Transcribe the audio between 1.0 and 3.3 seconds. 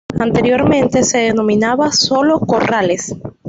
se denominaba solo Corrales.